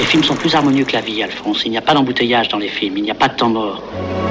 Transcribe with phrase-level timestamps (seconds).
[0.00, 1.60] Les films sont plus harmonieux que la vie, Alphonse.
[1.66, 3.82] Il n'y a pas d'embouteillage dans les films, il n'y a pas de temps mort.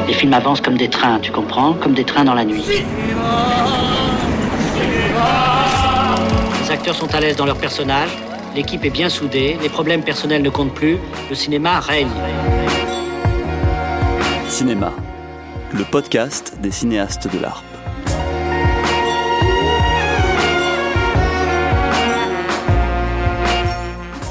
[0.07, 1.73] Les films avancent comme des trains, tu comprends?
[1.73, 2.63] Comme des trains dans la nuit.
[6.63, 8.17] Les acteurs sont à l'aise dans leurs personnages,
[8.55, 10.97] l'équipe est bien soudée, les problèmes personnels ne comptent plus,
[11.29, 12.09] le cinéma règne.
[14.47, 14.91] Cinéma,
[15.71, 17.78] le podcast des cinéastes de l'ARP.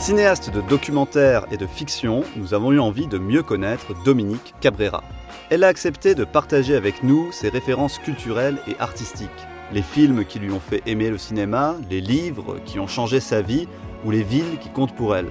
[0.09, 5.05] Cinéaste de documentaire et de fiction, nous avons eu envie de mieux connaître Dominique Cabrera.
[5.51, 9.29] Elle a accepté de partager avec nous ses références culturelles et artistiques,
[9.71, 13.43] les films qui lui ont fait aimer le cinéma, les livres qui ont changé sa
[13.43, 13.69] vie
[14.07, 15.29] ou les villes qui comptent pour elle.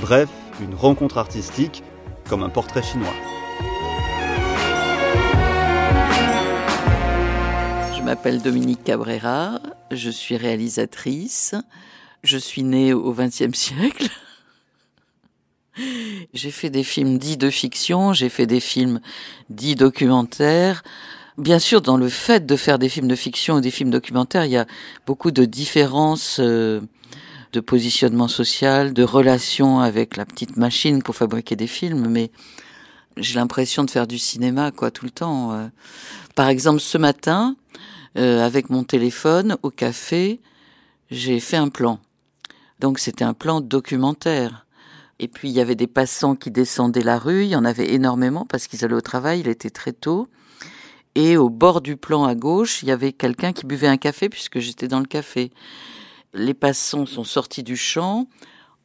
[0.00, 0.30] Bref,
[0.62, 1.84] une rencontre artistique
[2.30, 3.12] comme un portrait chinois.
[7.94, 11.54] Je m'appelle Dominique Cabrera, je suis réalisatrice.
[12.22, 14.08] Je suis née au XXe siècle.
[16.34, 19.00] J'ai fait des films dits de fiction, j'ai fait des films
[19.48, 20.82] dits documentaires.
[21.36, 24.44] Bien sûr, dans le fait de faire des films de fiction ou des films documentaires,
[24.44, 24.66] il y a
[25.06, 26.80] beaucoup de différences euh,
[27.52, 32.32] de positionnement social, de relations avec la petite machine pour fabriquer des films, mais
[33.16, 35.52] j'ai l'impression de faire du cinéma quoi tout le temps.
[35.52, 35.68] Euh.
[36.34, 37.56] Par exemple, ce matin,
[38.16, 40.40] euh, avec mon téléphone au café,
[41.10, 42.00] j'ai fait un plan.
[42.78, 44.66] Donc c'était un plan documentaire.
[45.18, 47.92] Et puis il y avait des passants qui descendaient la rue, il y en avait
[47.92, 50.28] énormément parce qu'ils allaient au travail, il était très tôt.
[51.14, 54.28] Et au bord du plan à gauche, il y avait quelqu'un qui buvait un café
[54.28, 55.50] puisque j'étais dans le café.
[56.34, 58.28] Les passants sont sortis du champ,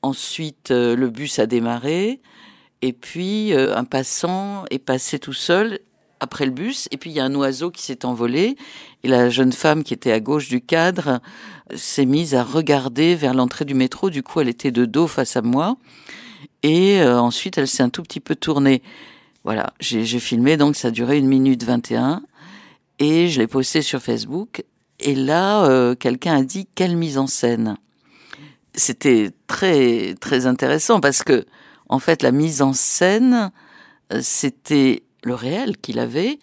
[0.01, 2.21] ensuite euh, le bus a démarré,
[2.81, 5.79] et puis euh, un passant est passé tout seul
[6.19, 8.55] après le bus, et puis il y a un oiseau qui s'est envolé,
[9.03, 11.19] et la jeune femme qui était à gauche du cadre
[11.75, 15.35] s'est mise à regarder vers l'entrée du métro, du coup elle était de dos face
[15.35, 15.77] à moi,
[16.61, 18.81] et euh, ensuite elle s'est un tout petit peu tournée.
[19.43, 22.21] Voilà, j'ai filmé, donc ça duré une minute 21,
[22.99, 24.63] et je l'ai posté sur Facebook,
[24.99, 27.77] et là, euh, quelqu'un a dit, quelle mise en scène!
[28.73, 31.45] C'était très, très intéressant, parce que,
[31.89, 33.51] en fait, la mise en scène,
[34.13, 36.39] euh, c'était le réel qu'il avait,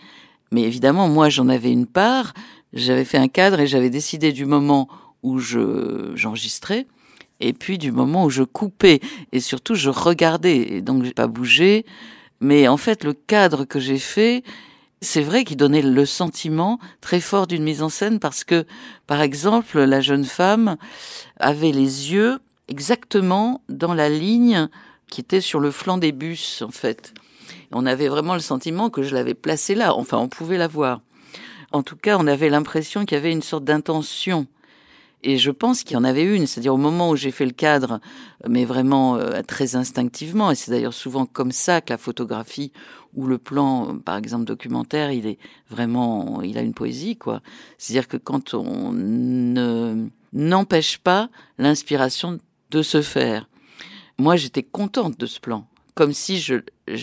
[0.53, 2.35] mais évidemment, moi, j'en avais une part.
[2.73, 4.89] J'avais fait un cadre et j'avais décidé du moment
[5.23, 6.87] où je j'enregistrais
[7.41, 9.01] et puis du moment où je coupais
[9.33, 11.85] et surtout je regardais et donc j'ai pas bougé.
[12.41, 14.43] Mais en fait, le cadre que j'ai fait,
[15.03, 18.67] c'est vrai qu'il donnait le sentiment très fort d'une mise en scène parce que,
[19.07, 20.77] par exemple, la jeune femme
[21.39, 22.39] avait les yeux
[22.69, 24.69] exactement dans la ligne
[25.11, 27.13] qui était sur le flanc des bus, en fait.
[27.73, 29.95] On avait vraiment le sentiment que je l'avais placée là.
[29.95, 31.01] Enfin, on pouvait la voir.
[31.73, 34.47] En tout cas, on avait l'impression qu'il y avait une sorte d'intention.
[35.23, 37.53] Et je pense qu'il y en avait une, c'est-à-dire au moment où j'ai fait le
[37.53, 38.01] cadre,
[38.49, 42.73] mais vraiment euh, très instinctivement, et c'est d'ailleurs souvent comme ça que la photographie
[43.15, 45.39] ou le plan, par exemple documentaire, il est
[45.69, 47.43] vraiment, il a une poésie, quoi.
[47.77, 52.39] C'est-à-dire que quand on ne n'empêche pas l'inspiration
[52.71, 53.49] de se faire.
[54.17, 55.67] Moi, j'étais contente de ce plan
[56.01, 56.55] comme si je,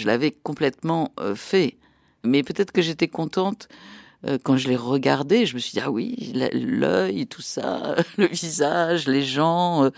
[0.06, 1.78] l'avais complètement euh, fait.
[2.24, 3.76] Mais peut-être que j'étais contente euh,
[4.44, 5.46] quand je l'ai regardé.
[5.46, 9.86] Je me suis dit, ah oui, l'œil, tout ça, le visage, les gens.
[9.86, 9.90] Euh,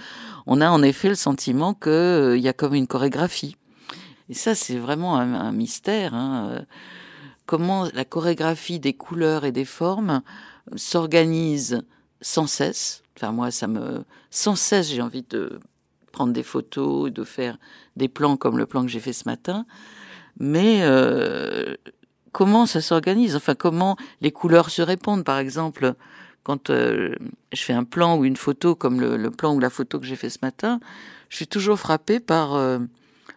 [0.45, 3.55] on a en effet le sentiment qu'il il y a comme une chorégraphie.
[4.29, 6.13] Et ça, c'est vraiment un, mystère.
[6.13, 6.63] Hein.
[7.45, 10.21] Comment la chorégraphie des couleurs et des formes
[10.75, 11.81] s'organise
[12.21, 13.03] sans cesse.
[13.17, 14.03] Enfin, moi, ça me.
[14.29, 15.59] Sans cesse, j'ai envie de
[16.11, 17.57] prendre des photos, de faire
[17.95, 19.65] des plans comme le plan que j'ai fait ce matin.
[20.39, 21.75] Mais euh,
[22.31, 23.35] comment ça s'organise?
[23.35, 25.23] Enfin, comment les couleurs se répondent?
[25.23, 25.93] Par exemple,
[26.43, 27.15] quand euh,
[27.53, 30.15] je fais un plan ou une photo comme le, plan ou la photo que j'ai
[30.15, 30.79] fait ce matin,
[31.29, 32.79] je suis toujours frappée par euh,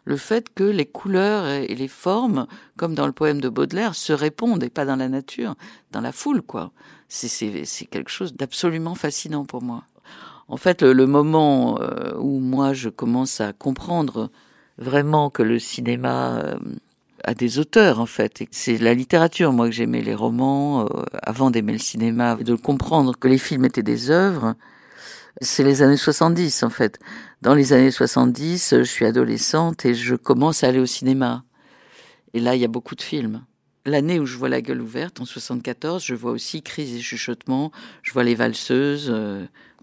[0.04, 4.12] le fait que les couleurs et, les formes, comme dans le poème de Baudelaire, se
[4.12, 5.54] répondent et pas dans la nature,
[5.90, 6.72] dans la foule, quoi.
[7.08, 9.84] C'est quelque chose d'absolument fascinant pour moi.
[10.48, 14.30] En fait, le, moment euh, où moi je commence à comprendre
[14.78, 16.56] vraiment que le cinéma
[17.26, 21.04] euh, a des auteurs en fait, c'est la littérature moi que j'aimais les romans euh,
[21.22, 24.54] avant d'aimer le cinéma, de comprendre que les films étaient des œuvres,
[25.40, 26.98] c'est les années 70 en fait.
[27.40, 31.44] Dans les années 70, je suis adolescente et je commence à aller au cinéma.
[32.34, 33.44] Et là, il y a beaucoup de films.
[33.84, 37.72] L'année où je vois La Gueule ouverte, en 74, je vois aussi Crise et chuchotement,
[38.02, 39.12] je vois Les Valseuses,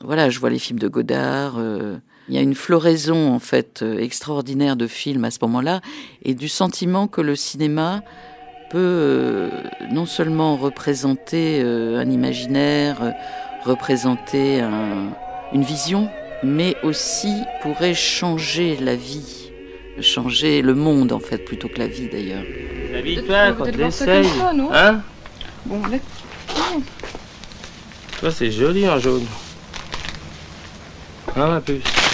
[0.01, 1.57] voilà, je vois les films de Godard.
[1.57, 1.97] Euh,
[2.29, 5.81] il y a une floraison en fait euh, extraordinaire de films à ce moment-là
[6.23, 8.03] et du sentiment que le cinéma
[8.69, 9.49] peut euh,
[9.91, 13.15] non seulement représenter un imaginaire,
[13.63, 14.61] représenter
[15.53, 16.07] une vision,
[16.43, 19.49] mais aussi pourrait changer la vie
[20.01, 22.43] changer le monde en fait plutôt que la vie d'ailleurs.
[22.93, 24.27] La vie, toi, quand tu essayes.
[24.73, 25.01] Hein
[25.65, 25.97] Bon, là.
[28.19, 29.25] Toi, c'est joli en jaune.
[31.35, 32.08] Hein, ma puce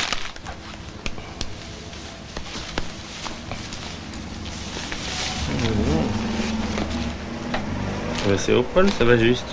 [8.38, 9.46] C'est au poil, ça va juste.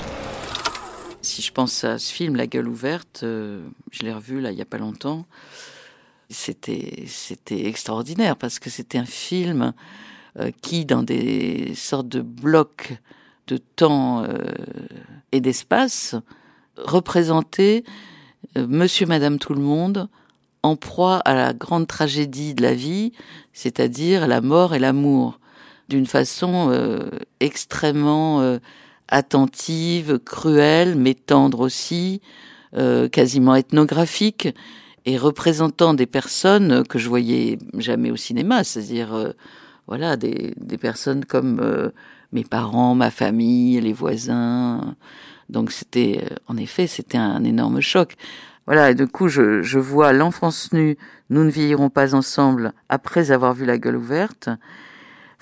[1.23, 4.59] Si je pense à ce film, La gueule ouverte, euh, je l'ai revu là il
[4.59, 5.25] y a pas longtemps.
[6.29, 7.07] C'était
[7.51, 9.73] extraordinaire parce que c'était un film
[10.39, 12.95] euh, qui, dans des sortes de blocs
[13.47, 14.37] de temps euh,
[15.33, 16.15] et d'espace,
[16.77, 17.85] représentait
[18.57, 20.09] Monsieur, Madame, tout le monde
[20.63, 23.13] en proie à la grande tragédie de la vie,
[23.53, 25.39] c'est-à-dire la mort et l'amour,
[25.93, 27.11] d'une façon euh,
[27.41, 28.59] extrêmement euh,
[29.09, 32.23] attentive, cruelle, mais tendre aussi,
[32.75, 34.49] euh, quasiment ethnographique,
[35.05, 39.35] et représentant des personnes que je voyais jamais au cinéma, c'est-à-dire
[39.87, 41.61] voilà des, personnes comme
[42.33, 44.95] mes parents, ma famille, les voisins.
[45.51, 48.15] Donc c'était, en effet, c'était un énorme choc.
[48.67, 50.97] Voilà, et du coup, je vois l'enfance nue,
[51.31, 54.51] nous ne vieillirons pas ensemble, après avoir vu la gueule ouverte.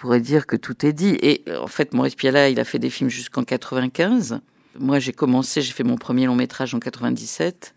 [0.00, 1.19] Je pourrais dire que tout est dit.
[1.20, 4.41] Et euh, en fait, Maurice Pialat, il a fait des films jusqu'en 95.
[4.79, 7.75] Moi, j'ai commencé, j'ai fait mon premier long métrage en 97.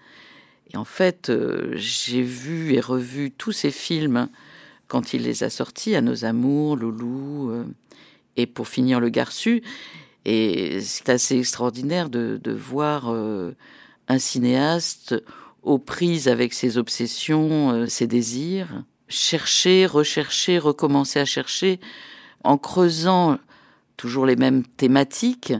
[0.73, 4.29] Et en fait, euh, j'ai vu et revu tous ces films
[4.87, 7.65] quand il les a sortis, à Nos Amours, Loulou, euh,
[8.37, 9.61] et pour finir Le Garçu.
[10.23, 13.53] Et c'est assez extraordinaire de, voir euh,
[14.07, 15.13] un cinéaste
[15.61, 21.81] aux prises avec ses obsessions, ses désirs, chercher, rechercher, recommencer à chercher,
[22.43, 23.37] en creusant
[23.97, 25.53] toujours les mêmes thématiques,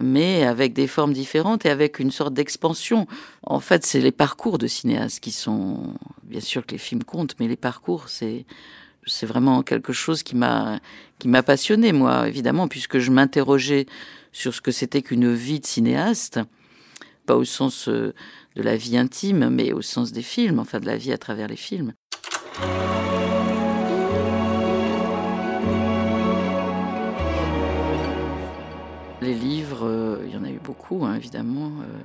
[0.00, 3.06] mais avec des formes différentes et avec une sorte d'expansion.
[3.42, 7.36] En fait, c'est les parcours de cinéastes qui sont, bien sûr que les films comptent,
[7.40, 8.44] mais les parcours, c'est
[9.08, 10.80] c'est vraiment quelque chose qui m'a
[11.20, 13.86] qui m'a passionné moi évidemment puisque je m'interrogeais
[14.32, 16.40] sur ce que c'était qu'une vie de cinéaste
[17.24, 18.14] pas au sens euh,
[18.56, 21.46] de la vie intime mais au sens des films enfin de la vie à travers
[21.46, 21.94] les films
[29.26, 31.98] les livres euh, il y en a eu beaucoup hein, évidemment euh.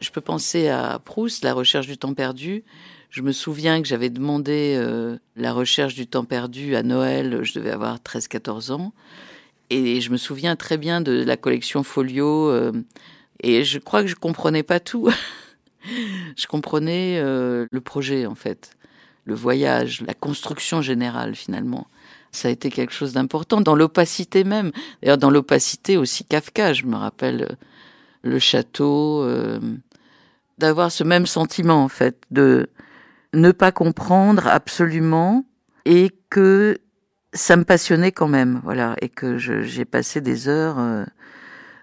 [0.00, 2.64] je peux penser à Proust la recherche du temps perdu
[3.10, 7.54] je me souviens que j'avais demandé euh, la recherche du temps perdu à Noël, je
[7.54, 8.92] devais avoir 13-14 ans.
[9.70, 12.52] Et je me souviens très bien de la collection Folio.
[13.40, 15.08] Et je crois que je comprenais pas tout.
[16.36, 18.76] je comprenais le projet, en fait,
[19.24, 21.86] le voyage, la construction générale, finalement.
[22.36, 24.72] Ça a été quelque chose d'important, dans l'opacité même.
[25.02, 27.54] D'ailleurs, dans l'opacité aussi Kafka, je me rappelle euh,
[28.22, 29.58] le château, euh,
[30.58, 32.68] d'avoir ce même sentiment, en fait, de
[33.32, 35.44] ne pas comprendre absolument
[35.84, 36.78] et que
[37.32, 41.04] ça me passionnait quand même, voilà, et que j'ai passé des heures euh,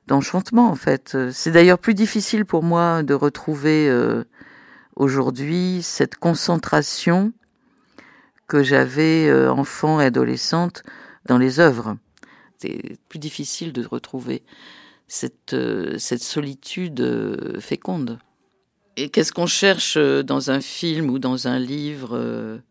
[0.07, 1.17] d'enchantement en fait.
[1.31, 4.23] C'est d'ailleurs plus difficile pour moi de retrouver euh,
[4.95, 7.33] aujourd'hui cette concentration
[8.47, 10.83] que j'avais euh, enfant et adolescente
[11.25, 11.97] dans les œuvres.
[12.57, 14.43] C'est plus difficile de retrouver
[15.07, 18.19] cette, euh, cette solitude euh, féconde.
[18.95, 22.61] Et qu'est-ce qu'on cherche dans un film ou dans un livre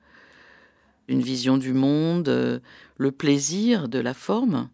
[1.08, 2.62] Une vision du monde,
[2.96, 4.68] le plaisir de la forme,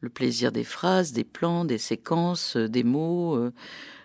[0.00, 3.50] le plaisir des phrases, des plans, des séquences, des mots,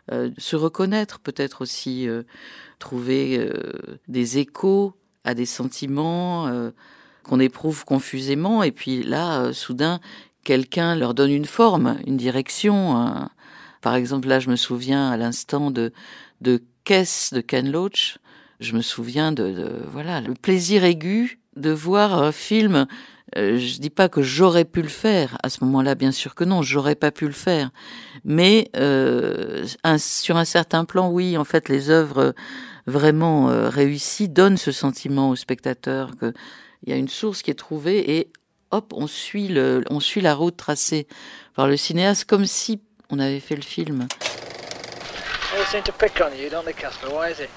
[0.09, 2.07] se reconnaître peut-être aussi,
[2.79, 3.51] trouver
[4.07, 4.95] des échos
[5.27, 6.71] à des sentiments euh,
[7.23, 9.99] qu'on éprouve confusément, et puis là, euh, soudain,
[10.43, 13.29] quelqu'un leur donne une forme, une direction.
[13.81, 15.91] Par exemple, là, je me souviens à l'instant de
[16.41, 18.17] de Caisse de Ken Loach.
[18.59, 22.87] Je me souviens de, voilà le plaisir aigu de voir un film.
[23.35, 26.45] Euh, je dis pas que j'aurais pu le faire à ce moment-là, bien sûr que
[26.45, 27.71] non, j'aurais pas pu le faire.
[28.23, 29.65] Mais euh,
[29.97, 32.33] sur un certain plan, oui, en fait, les œuvres
[32.87, 36.33] vraiment euh, réussies donnent ce sentiment au spectateur que
[36.83, 38.31] il y a une source qui est trouvée et
[38.71, 41.07] hop, on suit le, on suit la route tracée
[41.55, 44.07] par le cinéaste comme si on avait fait le film.
[45.53, 47.07] They seem to pick on you, don't they, Casper?
[47.07, 47.49] Why is it?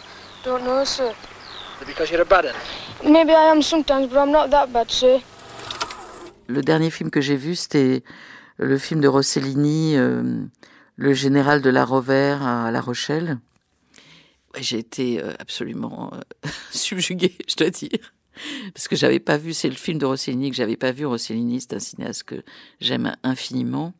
[0.44, 1.10] Don't know, sir.
[1.10, 3.10] Is it because you're a bad un?
[3.10, 5.20] Maybe I am sometimes, but I'm not that bad, sir.
[6.46, 8.02] Le dernier film que j'ai vu, c'était
[8.56, 10.22] le film de Rossellini, euh,
[10.96, 13.38] Le général de la Rovère à La Rochelle.
[14.59, 18.14] J'ai été euh, absolument euh, subjuguée, je dois dire.
[18.75, 21.07] Parce que j'avais pas vu, c'est le film de Rossellini que j'avais pas vu.
[21.07, 22.42] Rossellini, c'est un cinéaste que
[22.80, 23.92] j'aime infiniment.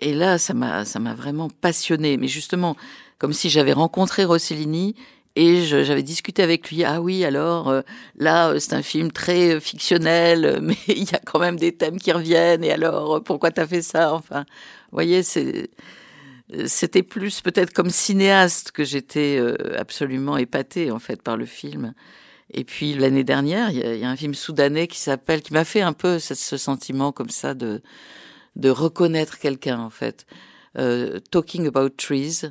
[0.00, 2.16] Et là, ça m'a, ça m'a vraiment passionné.
[2.16, 2.76] Mais justement,
[3.18, 4.94] comme si j'avais rencontré Rossellini
[5.36, 6.84] Et j'avais discuté avec lui.
[6.84, 7.82] Ah oui, alors euh,
[8.16, 12.12] là, c'est un film très fictionnel, mais il y a quand même des thèmes qui
[12.12, 12.64] reviennent.
[12.64, 14.14] Et alors, pourquoi t'as fait ça?
[14.14, 14.40] Enfin,
[14.90, 15.70] vous voyez, c'est
[16.66, 19.38] c'était plus peut-être comme cinéaste que j'étais
[19.76, 21.94] absolument épatée en fait par le film.
[22.50, 25.82] Et puis l'année dernière, il y, a un film soudanais qui s'appelle, qui m'a fait
[25.82, 27.82] un peu ce, ce, sentiment comme ça de
[28.56, 30.26] de reconnaître quelqu'un en fait.
[31.30, 32.46] Talking About Trees,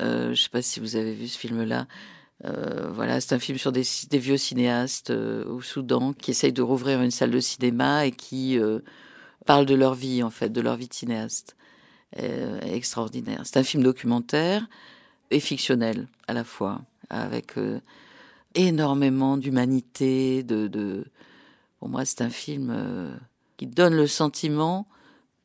[0.00, 1.86] euh, je sais pas si vous avez vu ce film-là.
[2.44, 6.52] Euh, voilà, c'est un film sur des, des vieux cinéastes euh, au Soudan qui essayent
[6.52, 8.80] de rouvrir une salle de cinéma et qui euh,
[9.46, 11.56] parlent de leur vie, en fait, de leur vie de cinéaste.
[12.20, 13.40] Euh, extraordinaire.
[13.44, 14.68] C'est un film documentaire
[15.30, 17.54] et fictionnel à la fois, avec
[18.54, 20.44] énormément d'humanité.
[21.78, 23.18] Pour moi, c'est un film
[23.56, 24.86] qui donne le sentiment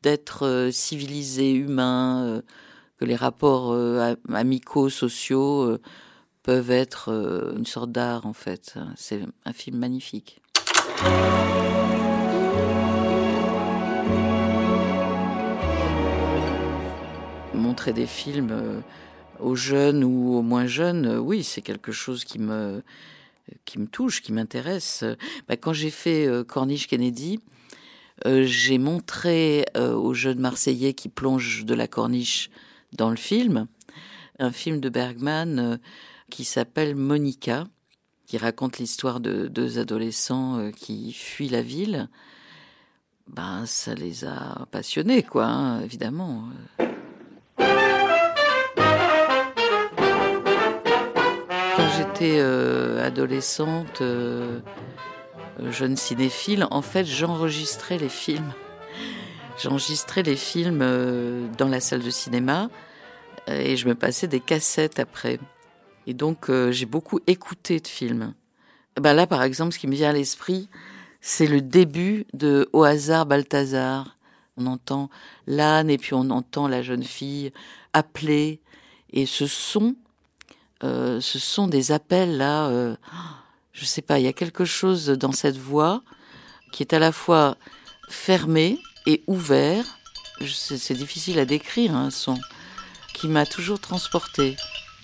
[0.02, 2.42] d'être civilisé, humain
[2.98, 5.80] que les rapports euh, amicaux, sociaux euh,
[6.42, 8.74] peuvent être euh, une sorte d'art en fait.
[8.96, 10.40] C'est un film magnifique.
[17.78, 18.82] Montrer des films
[19.38, 22.82] aux jeunes ou aux moins jeunes, oui, c'est quelque chose qui me
[23.92, 25.04] touche, qui m'intéresse.
[25.46, 27.38] Bah, quand j'ai fait Corniche Kennedy,
[28.26, 32.50] j'ai montré aux jeunes Marseillais qui plongent de la corniche
[32.96, 33.68] dans le film,
[34.38, 35.76] un film de Bergman euh,
[36.30, 37.66] qui s'appelle Monica,
[38.26, 42.08] qui raconte l'histoire de deux adolescents euh, qui fuient la ville.
[43.28, 46.44] Ben, ça les a passionnés, quoi, hein, évidemment.
[51.96, 54.02] J'étais euh, adolescente,
[55.70, 58.52] jeune cinéphile, en fait, j'enregistrais les films
[59.60, 62.70] J'enregistrais les films euh, dans la salle de cinéma
[63.48, 65.40] euh, et je me passais des cassettes après.
[66.06, 68.34] Et donc euh, j'ai beaucoup écouté de films.
[69.00, 70.68] Ben là, par exemple, ce qui me vient à l'esprit,
[71.20, 74.16] c'est le début de Au hasard Balthazar.
[74.56, 75.10] On entend
[75.48, 77.52] l'âne et puis on entend la jeune fille
[77.92, 78.60] appeler.
[79.12, 79.96] Et ce son,
[80.84, 82.68] euh, ce sont des appels là.
[82.68, 82.96] Euh,
[83.72, 86.02] je sais pas, il y a quelque chose dans cette voix
[86.72, 87.56] qui est à la fois
[88.08, 89.84] fermée et ouvert.
[90.46, 92.38] C'est difficile à décrire un son
[93.14, 94.56] qui m'a toujours transporté.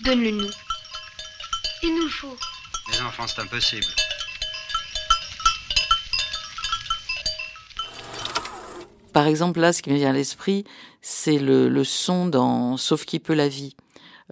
[0.03, 0.49] Donne-le nous.
[1.83, 2.37] Il nous faut.
[2.91, 3.85] Les enfants, c'est impossible.
[9.11, 10.65] Par exemple, là, ce qui me vient à l'esprit,
[11.01, 13.75] c'est le, le, son dans Sauf qui peut la vie.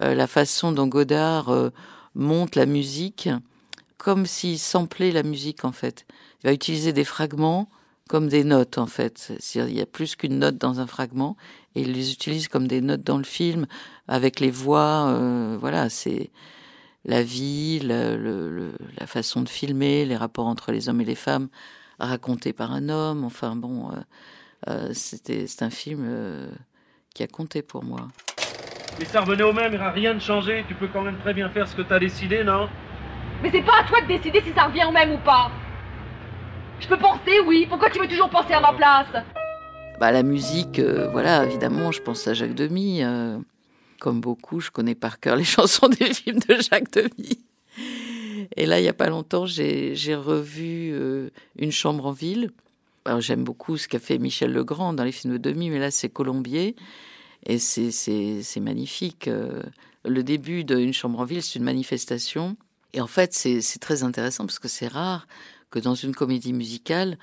[0.02, 1.70] Euh, la façon dont Godard euh,
[2.14, 3.28] monte la musique
[3.96, 6.04] comme s'il samplait la musique, en fait.
[6.42, 7.70] Il va utiliser des fragments
[8.08, 9.32] comme des notes en fait.
[9.54, 11.38] Il y a plus qu'une note dans un fragment
[11.74, 13.66] et il les utilise comme des notes dans le film
[14.08, 15.06] avec les voix.
[15.08, 16.30] Euh, voilà, c'est
[17.06, 21.48] la vie, la façon de filmer, les rapports entre les hommes et les femmes
[21.98, 23.24] racontés par un homme.
[23.24, 23.90] Enfin bon,
[24.92, 26.48] c'est un film
[27.14, 28.08] qui a compté pour moi.
[28.98, 30.64] Mais ça revenait au même, il n'y aura rien de changé.
[30.68, 32.68] Tu peux quand même très bien faire ce que tu as décidé, non?
[33.42, 35.50] Mais c'est pas à toi de décider si ça revient au même ou pas.
[36.80, 37.66] Je peux penser, oui.
[37.68, 39.24] Pourquoi tu veux toujours penser à ma place?
[39.98, 43.02] Bah la musique, euh, voilà, évidemment, je pense à Jacques Demy.
[43.02, 43.38] Euh,
[44.00, 47.38] comme beaucoup, je connais par cœur les chansons des films de Jacques Demy.
[48.56, 52.50] Et là, il y a pas longtemps, j'ai revu euh, Une chambre en ville.
[53.06, 55.90] Alors j'aime beaucoup ce qu'a fait Michel Legrand dans les films de Demy, mais là
[55.90, 56.74] c'est Colombier
[57.46, 59.28] et c'est magnifique.
[59.28, 59.62] Euh,
[60.04, 62.56] le début de Une chambre en ville, c'est une manifestation.
[62.92, 65.26] Et en fait, c'est très intéressant parce que c'est rare
[65.70, 67.18] que dans une comédie musicale,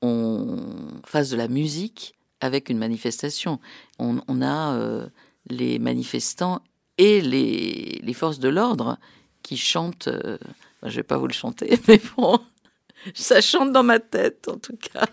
[0.00, 0.58] on
[1.06, 3.60] fasse de la musique avec une manifestation.
[3.98, 5.06] On, a euh,
[5.48, 6.60] les manifestants
[6.98, 8.98] et les, les forces de l'ordre
[9.44, 10.08] qui chantent.
[10.08, 10.38] Euh,
[10.82, 12.40] je vais pas vous le chanter, mais bon,
[13.14, 15.06] ça chante dans ma tête en tout cas.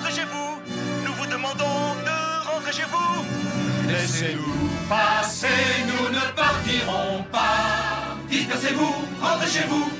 [0.00, 0.60] Rentrez chez vous.
[1.04, 3.24] Nous vous demandons de rentrer chez vous.
[3.88, 5.46] Laissez-nous passer,
[5.88, 8.16] nous ne partirons pas.
[8.28, 9.90] Dispersez-vous, rentrez chez vous.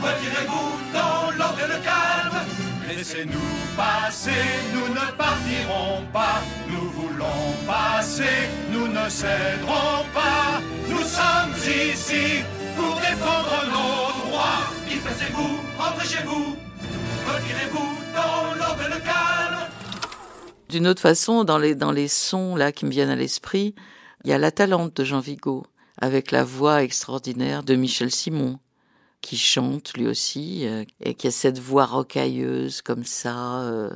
[0.00, 2.38] Retirez-vous dans l'ordre et le calme.
[2.88, 6.40] Laissez-nous passer, nous ne partirons pas.
[6.68, 10.60] Nous voulons passer, nous ne céderons pas.
[10.88, 11.54] Nous sommes
[11.92, 12.42] ici
[12.76, 14.70] pour défendre nos droits.
[14.88, 16.65] Dispersez-vous, rentrez chez vous.
[17.26, 19.68] Retirez-vous dans l'ordre calme.
[20.68, 23.74] D'une autre façon, dans les, dans les sons là qui me viennent à l'esprit,
[24.24, 25.66] il y a La Talente de Jean Vigo,
[26.00, 28.60] avec la voix extraordinaire de Michel Simon,
[29.22, 33.90] qui chante lui aussi, euh, et qui a cette voix rocailleuse comme ça, euh,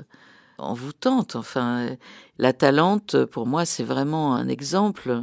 [0.58, 1.37] envoûtante.
[1.37, 1.96] Enfin,
[2.38, 5.22] La Talente, pour moi, c'est vraiment un exemple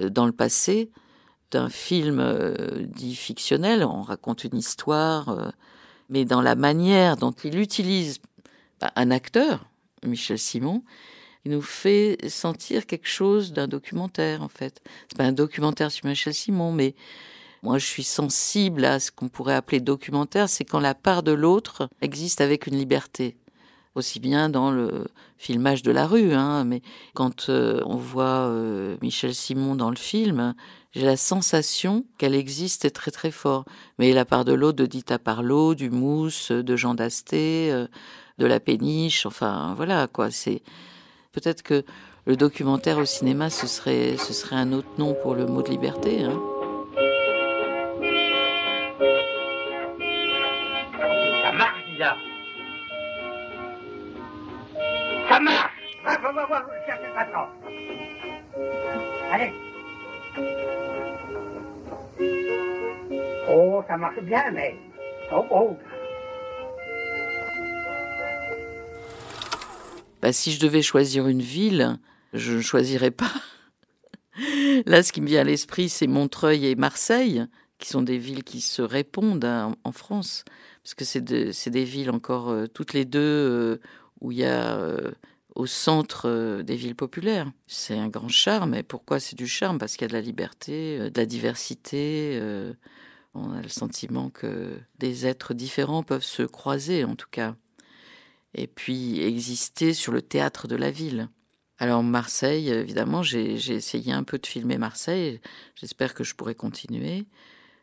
[0.00, 0.90] dans le passé
[1.50, 2.54] d'un film
[2.94, 3.82] dit fictionnel.
[3.82, 5.52] On raconte une histoire,
[6.10, 8.18] mais dans la manière dont il utilise
[8.80, 9.64] bah, un acteur,
[10.04, 10.82] Michel Simon,
[11.44, 14.82] il nous fait sentir quelque chose d'un documentaire en fait.
[15.08, 16.94] C'est pas un documentaire sur Michel Simon, mais
[17.62, 21.32] moi je suis sensible à ce qu'on pourrait appeler documentaire, c'est quand la part de
[21.32, 23.36] l'autre existe avec une liberté.
[23.96, 26.80] Aussi bien dans le filmage de la rue, hein, mais
[27.14, 30.54] quand euh, on voit euh, Michel Simon dans le film,
[30.92, 33.64] j'ai la sensation qu'elle existe très très fort.
[33.98, 37.86] Mais la part de l'autre de Dita Parlot, du Mousse, de Jean Dasté, euh,
[38.38, 40.30] de la péniche, enfin voilà quoi.
[40.30, 40.62] C'est
[41.32, 41.84] peut-être que
[42.26, 45.70] le documentaire au cinéma ce serait ce serait un autre nom pour le mot de
[45.70, 46.24] liberté.
[46.24, 46.40] Hein.
[51.40, 51.74] Ça marche.
[55.28, 55.70] Ça marche.
[59.32, 59.69] Allez.
[63.48, 64.76] Oh, ça marche bien, mais
[65.32, 65.76] oh, oh.
[70.22, 71.98] Bah, si je devais choisir une ville,
[72.32, 73.32] je ne choisirais pas.
[74.86, 77.46] Là, ce qui me vient à l'esprit, c'est Montreuil et Marseille,
[77.78, 80.44] qui sont des villes qui se répondent hein, en France,
[80.82, 81.20] parce que c'est
[81.70, 83.80] des villes encore euh, toutes les deux euh,
[84.20, 85.10] où il y a euh,
[85.60, 87.50] au centre des villes populaires.
[87.66, 88.74] C'est un grand charme.
[88.74, 89.78] Et pourquoi c'est du charme?
[89.78, 92.40] Parce qu'il y a de la liberté, de la diversité.
[93.34, 97.54] on a le sentiment que des êtres différents peuvent se croiser, en tout cas
[98.54, 101.28] et puis exister sur le théâtre de la ville.
[101.78, 105.40] Alors Marseille, évidemment, j'ai essayé un peu de filmer Marseille.
[105.74, 107.26] J'espère que je pourrai continuer.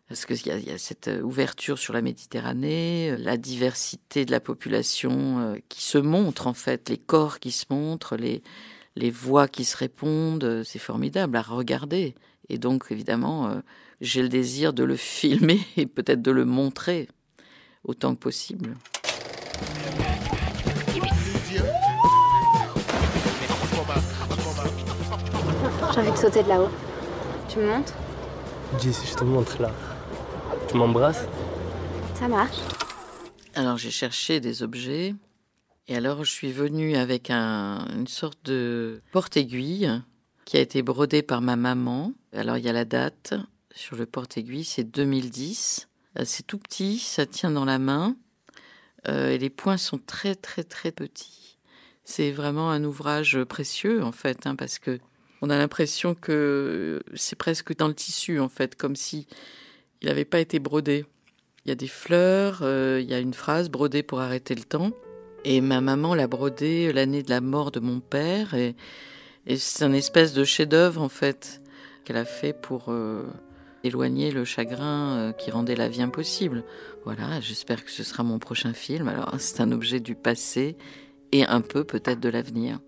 [0.07, 5.39] Parce qu'il y, y, a cette ouverture sur la Méditerranée, la diversité de la population
[5.39, 8.41] euh, qui se montre en fait, les corps qui se montrent, les,
[8.95, 12.15] les voix qui se répondent, c'est formidable à regarder.
[12.49, 13.59] Et donc évidemment, euh,
[13.99, 17.09] j'ai le désir de le filmer et peut-être de le montrer
[17.83, 18.75] autant que possible.
[25.93, 26.69] J'ai envie de sauter de là-haut.
[27.49, 27.93] Tu me montres?
[28.79, 29.71] Dis, je te montre là,
[30.67, 31.25] tu m'embrasses
[32.15, 32.57] Ça marche.
[33.55, 35.15] Alors j'ai cherché des objets
[35.87, 39.89] et alors je suis venue avec un, une sorte de porte-aiguille
[40.45, 42.13] qui a été brodé par ma maman.
[42.33, 43.33] Alors il y a la date
[43.73, 45.87] sur le porte-aiguille, c'est 2010.
[46.19, 48.15] Euh, c'est tout petit, ça tient dans la main
[49.07, 51.57] euh, et les points sont très très très petits.
[52.03, 54.99] C'est vraiment un ouvrage précieux en fait, hein, parce que
[55.41, 59.27] on a l'impression que c'est presque dans le tissu, en fait, comme si
[60.01, 61.05] il n'avait pas été brodé.
[61.65, 64.63] Il y a des fleurs, euh, il y a une phrase brodée pour arrêter le
[64.63, 64.91] temps.
[65.43, 68.53] Et ma maman l'a brodé l'année de la mort de mon père.
[68.53, 68.75] Et,
[69.57, 71.61] c'est un espèce de chef-d'œuvre, en fait,
[72.03, 73.23] qu'elle a fait pour euh,
[73.83, 76.63] éloigner le chagrin euh, qui rendait la vie impossible.
[77.05, 79.07] Voilà, j'espère que ce sera mon prochain film.
[79.07, 80.75] Alors, c'est un objet du passé
[81.31, 82.79] et un peu peut-être de l'avenir.